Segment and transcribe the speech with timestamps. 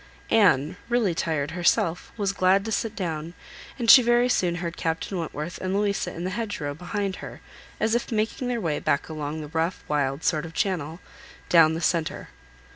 [0.31, 3.35] Anne, really tired herself, was glad to sit down;
[3.77, 7.39] and she very soon heard Captain Wentworth and Louisa in the hedge row, behind her,
[7.79, 11.01] as if making their way back along the rough, wild sort of channel,
[11.49, 12.29] down the centre.